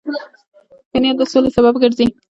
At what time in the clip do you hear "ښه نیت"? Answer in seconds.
0.89-1.15